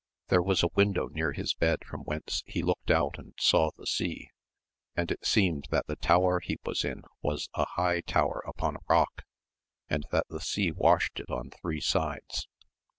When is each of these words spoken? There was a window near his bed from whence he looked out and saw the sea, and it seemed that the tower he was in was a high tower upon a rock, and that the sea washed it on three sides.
There 0.29 0.41
was 0.41 0.63
a 0.63 0.69
window 0.73 1.09
near 1.09 1.31
his 1.31 1.53
bed 1.53 1.85
from 1.85 2.01
whence 2.05 2.41
he 2.47 2.63
looked 2.63 2.89
out 2.89 3.19
and 3.19 3.35
saw 3.37 3.69
the 3.77 3.85
sea, 3.85 4.31
and 4.95 5.11
it 5.11 5.23
seemed 5.23 5.67
that 5.69 5.85
the 5.85 5.95
tower 5.95 6.39
he 6.39 6.57
was 6.65 6.83
in 6.83 7.03
was 7.21 7.49
a 7.53 7.65
high 7.73 8.01
tower 8.01 8.43
upon 8.47 8.77
a 8.77 8.85
rock, 8.89 9.21
and 9.91 10.07
that 10.11 10.25
the 10.27 10.41
sea 10.41 10.71
washed 10.71 11.19
it 11.19 11.29
on 11.29 11.51
three 11.51 11.81
sides. 11.81 12.47